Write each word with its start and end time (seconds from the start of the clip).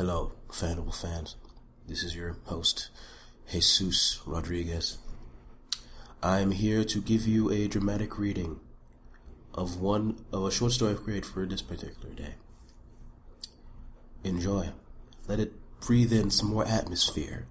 Hello, 0.00 0.32
Fanable 0.48 0.94
fans. 0.94 1.36
This 1.86 2.02
is 2.02 2.16
your 2.16 2.38
host, 2.44 2.88
Jesus 3.52 4.18
Rodriguez. 4.24 4.96
I 6.22 6.40
am 6.40 6.52
here 6.52 6.84
to 6.84 7.02
give 7.02 7.26
you 7.26 7.50
a 7.50 7.68
dramatic 7.68 8.18
reading 8.18 8.60
of 9.52 9.78
one 9.78 10.24
of 10.32 10.46
a 10.46 10.50
short 10.50 10.72
story 10.72 10.92
I've 10.92 11.04
created 11.04 11.26
for 11.26 11.44
this 11.44 11.60
particular 11.60 12.14
day. 12.14 12.36
Enjoy. 14.24 14.70
Let 15.28 15.38
it 15.38 15.52
breathe 15.82 16.14
in 16.14 16.30
some 16.30 16.48
more 16.48 16.66
atmosphere 16.66 17.46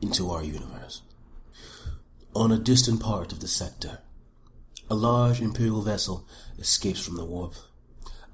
into 0.00 0.30
our 0.30 0.44
universe. 0.44 1.02
On 2.32 2.52
a 2.52 2.58
distant 2.58 3.02
part 3.02 3.32
of 3.32 3.40
the 3.40 3.48
sector, 3.48 3.98
a 4.88 4.94
large 4.94 5.40
Imperial 5.40 5.82
vessel 5.82 6.28
escapes 6.60 7.04
from 7.04 7.16
the 7.16 7.24
warp. 7.24 7.54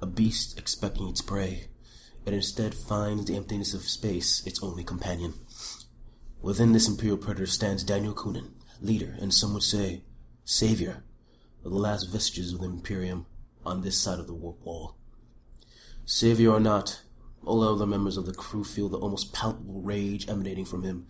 A 0.02 0.06
beast 0.06 0.58
expecting 0.58 1.08
its 1.08 1.22
prey, 1.22 1.68
and 2.24 2.34
instead 2.34 2.74
finds 2.74 3.24
the 3.24 3.36
emptiness 3.36 3.74
of 3.74 3.82
space 3.82 4.46
its 4.46 4.62
only 4.62 4.84
companion. 4.84 5.34
Within 6.40 6.72
this 6.72 6.88
Imperial 6.88 7.18
predator 7.18 7.46
stands 7.46 7.84
Daniel 7.84 8.14
Kunin, 8.14 8.50
leader, 8.80 9.16
and 9.20 9.32
some 9.32 9.54
would 9.54 9.62
say, 9.62 10.02
savior, 10.44 11.04
of 11.64 11.70
the 11.70 11.78
last 11.78 12.10
vestiges 12.10 12.52
of 12.52 12.60
the 12.60 12.66
Imperium 12.66 13.26
on 13.64 13.82
this 13.82 13.98
side 13.98 14.18
of 14.18 14.26
the 14.26 14.34
warp 14.34 14.64
wall. 14.64 14.96
Savior 16.04 16.50
or 16.50 16.60
not, 16.60 17.02
all 17.44 17.62
other 17.62 17.86
members 17.86 18.16
of 18.16 18.26
the 18.26 18.34
crew 18.34 18.64
feel 18.64 18.88
the 18.88 18.98
almost 18.98 19.32
palpable 19.32 19.82
rage 19.82 20.28
emanating 20.28 20.64
from 20.64 20.82
him 20.82 21.06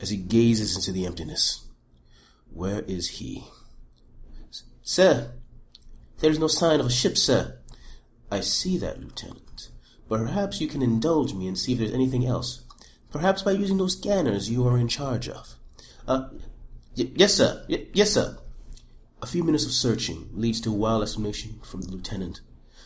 as 0.00 0.10
he 0.10 0.16
gazes 0.16 0.76
into 0.76 0.92
the 0.92 1.06
emptiness. 1.06 1.66
Where 2.52 2.82
is 2.82 3.08
he? 3.18 3.44
Sir, 4.82 5.32
there 6.18 6.30
is 6.30 6.38
no 6.38 6.46
sign 6.46 6.80
of 6.80 6.86
a 6.86 6.90
ship, 6.90 7.16
sir. 7.16 7.58
I 8.30 8.40
see 8.40 8.78
that, 8.78 9.00
Lieutenant. 9.00 9.45
Perhaps 10.08 10.60
you 10.60 10.68
can 10.68 10.82
indulge 10.82 11.34
me 11.34 11.48
and 11.48 11.58
see 11.58 11.72
if 11.72 11.78
there's 11.78 11.92
anything 11.92 12.24
else. 12.26 12.62
Perhaps 13.10 13.42
by 13.42 13.52
using 13.52 13.78
those 13.78 13.96
scanners 13.96 14.50
you 14.50 14.66
are 14.66 14.78
in 14.78 14.88
charge 14.88 15.28
of. 15.28 15.54
Uh, 16.06 16.28
yes, 16.94 17.34
sir. 17.34 17.64
Y- 17.68 17.86
yes, 17.92 18.12
sir. 18.12 18.38
A 19.22 19.26
few 19.26 19.42
minutes 19.42 19.64
of 19.64 19.72
searching 19.72 20.28
leads 20.32 20.60
to 20.60 20.70
a 20.70 20.76
wild 20.76 21.02
exclamation 21.02 21.60
from 21.64 21.82
the 21.82 21.90
lieutenant. 21.90 22.40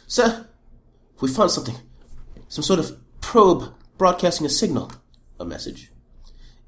Sir, 0.06 0.46
we 1.20 1.28
found 1.28 1.50
something. 1.50 1.76
Some 2.48 2.62
sort 2.62 2.78
of 2.78 2.98
probe 3.20 3.74
broadcasting 3.98 4.46
a 4.46 4.50
signal. 4.50 4.92
A 5.38 5.44
message. 5.44 5.90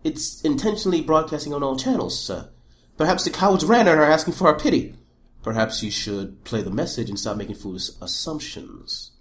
It's 0.05 0.41
intentionally 0.42 1.00
broadcasting 1.00 1.55
on 1.55 1.62
all 1.62 1.77
channels, 1.77 2.20
sir. 2.20 2.50
Perhaps 2.97 3.25
the 3.25 3.31
cowards 3.31 3.64
ran 3.64 3.89
and 3.89 3.98
are 3.98 4.05
asking 4.05 4.34
for 4.34 4.48
our 4.48 4.59
pity. 4.59 4.94
Perhaps 5.42 5.83
you 5.83 5.91
should 5.91 6.44
play 6.44 6.62
the 6.62 6.70
message 6.70 7.09
and 7.09 7.19
stop 7.19 7.37
making 7.37 7.55
foolish 7.55 7.91
assumptions. 8.00 9.12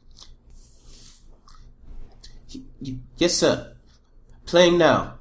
Yes, 3.17 3.35
sir. 3.35 3.75
Playing 4.45 4.77
now. 4.77 5.19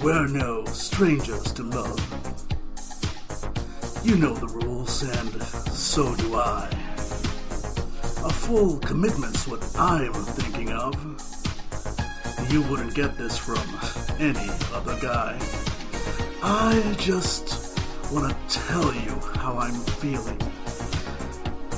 We're 0.00 0.28
no 0.28 0.64
strangers 0.66 1.52
to 1.54 1.64
love. 1.64 1.98
You 4.04 4.16
know 4.16 4.34
the 4.34 4.46
rules, 4.46 5.02
and 5.02 5.42
so 5.72 6.14
do 6.14 6.36
I. 6.36 6.87
A 8.24 8.30
full 8.30 8.78
commitment's 8.78 9.46
what 9.46 9.62
I'm 9.78 10.12
thinking 10.12 10.72
of. 10.72 10.94
You 12.50 12.62
wouldn't 12.62 12.94
get 12.94 13.16
this 13.16 13.38
from 13.38 13.62
any 14.18 14.50
other 14.74 14.98
guy. 15.00 15.38
I 16.42 16.96
just 16.98 17.78
want 18.12 18.28
to 18.28 18.58
tell 18.58 18.92
you 18.94 19.14
how 19.36 19.58
I'm 19.58 19.80
feeling. 20.00 20.38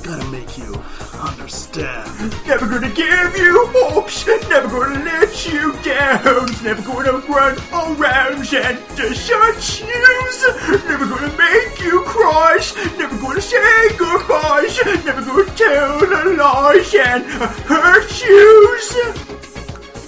Gotta 0.03 0.25
make 0.31 0.57
you 0.57 0.73
understand. 1.13 2.35
Never 2.47 2.67
gonna 2.67 2.89
give 2.89 3.37
you 3.37 3.67
hopes, 3.67 4.25
never 4.25 4.67
gonna 4.67 5.03
let 5.05 5.45
you 5.47 5.73
down, 5.83 6.47
never 6.63 6.81
gonna 6.81 7.19
run 7.27 7.57
around 7.71 8.53
and 8.53 8.79
desert 8.97 9.79
you, 9.79 10.87
never 10.89 11.05
gonna 11.05 11.37
make 11.37 11.79
you 11.79 12.01
cry, 12.01 12.59
never 12.97 13.15
gonna 13.17 13.41
say 13.41 13.95
goodbyes, 13.95 14.79
never 15.05 15.21
gonna 15.21 15.55
tell 15.55 16.03
a 16.03 16.23
lie 16.35 16.83
and 16.97 17.23
hurt 17.69 18.21
you. 18.23 18.79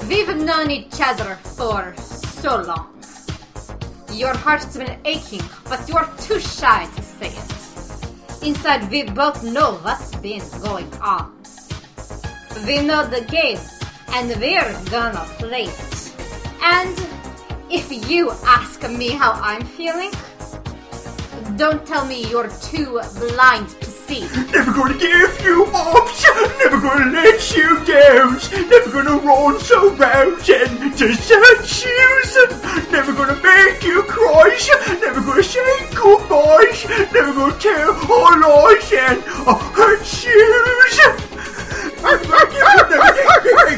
We've 0.09 0.35
known 0.35 0.71
each 0.71 0.99
other 0.99 1.35
for 1.35 1.93
so 1.97 2.61
long. 2.61 2.89
Your 4.11 4.35
heart's 4.35 4.75
been 4.75 4.97
aching, 5.05 5.43
but 5.65 5.87
you're 5.87 6.09
too 6.19 6.39
shy 6.39 6.89
to 6.95 7.01
say 7.01 7.27
it. 7.27 7.62
Inside, 8.43 8.91
we 8.91 9.03
both 9.03 9.41
know 9.41 9.75
what's 9.83 10.13
been 10.15 10.43
going 10.61 10.91
on. 11.01 11.31
We 12.67 12.81
know 12.81 13.07
the 13.07 13.21
game, 13.29 13.59
and 14.09 14.29
we're 14.37 14.73
gonna 14.91 15.25
play 15.39 15.63
it. 15.63 16.13
And 16.61 16.93
if 17.69 17.89
you 18.09 18.31
ask 18.45 18.81
me 18.89 19.11
how 19.11 19.31
I'm 19.31 19.63
feeling, 19.63 20.11
don't 21.55 21.85
tell 21.85 22.05
me 22.05 22.29
you're 22.29 22.51
too 22.61 22.99
blind 23.17 23.69
to 23.69 23.89
see. 24.13 24.51
Never 24.51 24.72
gonna 24.72 24.97
give 24.97 25.41
you 25.41 25.66
up, 25.74 26.09
never 26.59 26.79
gonna 26.79 27.12
let 27.12 27.56
you 27.56 27.84
down, 27.85 28.38
never 28.69 28.91
gonna 28.91 29.18
run 29.18 29.56
around 29.56 30.50
and 30.50 30.97
desert 30.97 31.85
you, 31.85 32.91
never 32.91 33.13
gonna 33.13 33.40
make 33.41 33.84
you 33.84 34.03
cry, 34.03 34.57
never 35.01 35.22
gonna 35.22 35.44
say 35.44 35.88
goodbyes, 35.94 36.85
never 37.13 37.34
gonna 37.34 37.59
tell 37.59 37.94
all 38.12 38.40
lies 38.40 38.91
and 38.94 39.22
hurt 39.24 40.24
you. 40.24 40.63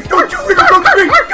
Don't 0.08 0.32
you 0.32 0.38
even 0.50 0.66
look 0.70 0.86
at 0.86 0.96
me! 0.96 1.25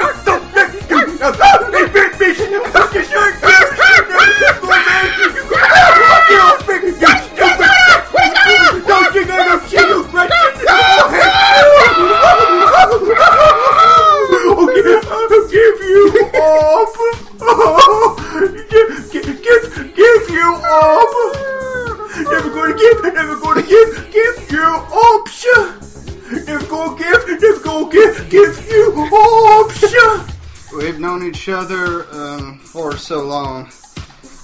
Gonna 27.72 27.90
give, 27.90 28.30
give 28.30 28.66
you 28.70 29.08
up. 29.12 30.30
We've 30.76 30.98
known 30.98 31.26
each 31.26 31.48
other 31.48 32.06
um, 32.12 32.58
for 32.58 32.96
so 32.96 33.22
long. 33.22 33.70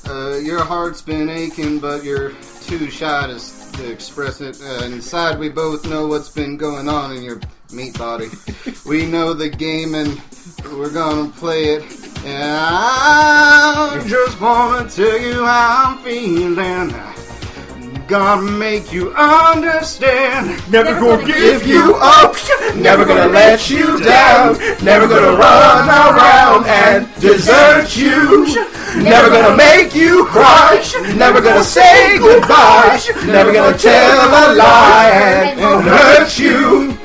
Uh, 0.08 0.38
your 0.38 0.62
heart's 0.62 1.02
been 1.02 1.28
aching, 1.28 1.78
but 1.78 2.04
you're 2.04 2.32
too 2.62 2.90
shy 2.90 3.26
to, 3.26 3.72
to 3.78 3.90
express 3.90 4.40
it. 4.40 4.60
Uh, 4.62 4.84
inside, 4.84 5.38
we 5.38 5.48
both 5.48 5.86
know 5.86 6.06
what's 6.06 6.30
been 6.30 6.56
going 6.56 6.88
on 6.88 7.16
in 7.16 7.22
your 7.22 7.40
meat 7.72 7.98
body. 7.98 8.28
we 8.86 9.06
know 9.06 9.34
the 9.34 9.48
game, 9.48 9.94
and 9.94 10.20
we're 10.64 10.92
gonna 10.92 11.30
play 11.30 11.74
it. 11.74 11.82
And 12.24 12.56
I 12.60 14.02
just 14.06 14.40
wanna 14.40 14.88
tell 14.88 15.18
you 15.18 15.44
how 15.44 15.96
I'm 15.96 15.98
feeling. 16.04 17.07
Gotta 18.08 18.40
make 18.40 18.90
you 18.90 19.12
understand. 19.12 20.56
Never 20.72 20.98
gonna 20.98 21.26
give 21.26 21.36
Give 21.36 21.66
you 21.66 21.74
you 21.74 21.94
up, 21.96 22.36
never 22.74 23.04
gonna 23.04 23.30
let 23.30 23.68
you 23.68 24.00
down, 24.00 24.56
never 24.82 25.06
gonna 25.06 25.36
run 25.36 25.86
around 25.86 26.64
and 26.64 27.06
desert 27.20 27.94
you, 27.98 28.46
never 28.96 29.28
gonna 29.28 29.54
make 29.54 29.94
you 29.94 30.24
cry, 30.24 30.82
never 31.16 31.42
gonna 31.42 31.62
say 31.62 32.18
goodbye, 32.18 32.98
never 33.26 33.52
gonna 33.52 33.76
tell 33.76 34.18
a 34.26 34.54
lie 34.54 35.10
and, 35.12 35.60
and 35.60 35.84
hurt 35.84 36.38
you, 36.38 36.96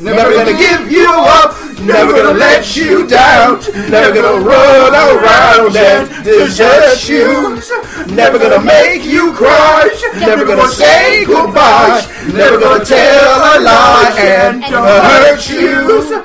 never 0.00 0.32
gonna 0.32 0.56
give 0.56 0.90
you 0.90 1.12
up, 1.12 1.54
never 1.82 2.10
gonna 2.10 2.38
let 2.38 2.74
you 2.74 3.06
down, 3.06 3.60
never 3.90 4.14
gonna 4.14 4.42
run 4.42 4.94
around 4.94 5.76
and 5.76 6.24
desert 6.24 7.06
you, 7.06 7.60
never 8.08 8.38
gonna 8.38 8.60
make 8.62 9.04
you 9.04 9.32
cry, 9.32 9.88
never 10.18 10.44
gonna 10.44 10.68
say 10.68 11.24
goodbye, 11.24 12.02
never 12.32 12.58
gonna 12.58 12.84
tell 12.84 13.36
a 13.54 13.60
lie 13.60 14.14
and 14.18 14.64
hurt 14.64 15.48
you. 15.50 16.22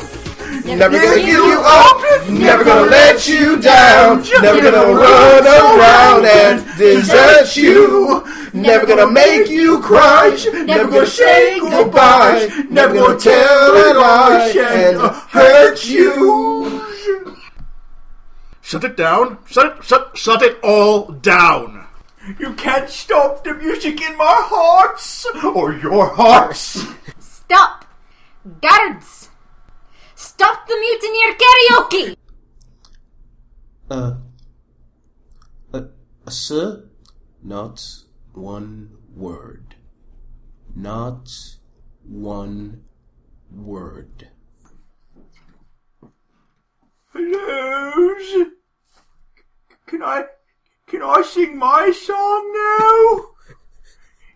Never 0.66 1.00
gonna 1.00 1.16
give 1.16 1.46
you 1.46 1.62
up, 1.64 2.30
never 2.30 2.64
gonna 2.64 2.92
let 2.92 3.28
you 3.28 3.60
down, 3.60 4.22
never 4.42 4.62
gonna 4.62 4.94
run 4.94 5.48
around 5.48 6.26
and 6.26 6.66
desert 6.78 7.56
you, 7.56 8.24
Never 8.58 8.88
gonna 8.88 9.12
make 9.12 9.50
you 9.50 9.80
cry. 9.82 10.36
Never 10.66 10.90
gonna 10.90 11.06
say 11.06 11.60
goodbye. 11.60 12.50
Never 12.70 12.96
gonna 12.96 13.20
tell 13.20 13.72
a 13.72 13.94
lie 13.94 14.54
and 14.56 15.00
hurt 15.30 15.86
you. 15.86 16.77
Shut 18.68 18.84
it 18.84 18.98
down. 18.98 19.38
Shut 19.46 19.78
it, 19.78 19.84
shut, 19.86 20.18
shut 20.18 20.42
it 20.42 20.60
all 20.62 21.06
down. 21.06 21.88
You 22.38 22.52
can't 22.56 22.90
stop 22.90 23.46
the 23.46 23.54
music 23.54 24.02
in 24.02 24.18
my 24.18 24.36
hearts 24.38 25.26
or 25.56 25.72
your 25.72 26.14
hearts. 26.14 26.86
Stop! 27.18 27.86
Guards! 28.62 29.30
Stop 30.16 30.68
the 30.68 30.76
mutineer 30.76 31.38
karaoke! 31.40 32.18
Uh, 33.90 34.16
uh, 35.74 35.82
uh, 36.26 36.30
sir? 36.30 36.90
Not 37.42 37.82
one 38.34 38.98
word. 39.16 39.76
Not 40.76 41.30
one 42.04 42.84
word. 43.50 44.28
Hello? 47.14 48.57
Can 49.88 50.04
I, 50.04 50.26
can 50.86 51.02
I 51.02 51.22
sing 51.22 51.58
my 51.58 51.92
song 51.92 52.52
now? 52.54 53.30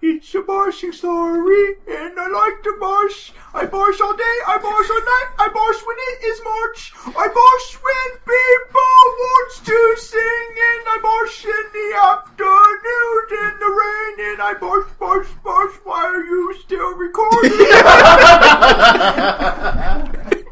It's 0.01 0.33
a 0.33 0.41
bossing 0.41 0.93
story, 0.93 1.75
and 1.87 2.17
I 2.17 2.27
like 2.27 2.63
to 2.63 2.77
boss. 2.79 3.33
I 3.53 3.65
boss 3.65 3.99
all 3.99 4.15
day, 4.15 4.37
I 4.47 4.57
boss 4.57 4.89
all 4.89 5.03
night, 5.03 5.29
I 5.37 5.47
boss 5.53 5.83
when 5.85 5.97
it 5.99 6.23
is 6.25 6.41
March. 6.41 6.93
I 7.05 7.27
boss 7.27 7.65
when 7.83 8.09
people 8.23 9.03
wants 9.27 9.59
to 9.59 9.95
sing, 9.99 10.47
and 10.71 10.83
I 10.87 10.99
boss 11.03 11.43
in 11.43 11.65
the 11.75 11.89
afternoon 11.99 13.23
in 13.43 13.59
the 13.59 13.71
rain, 13.75 14.31
and 14.31 14.41
I 14.41 14.53
boss, 14.55 14.80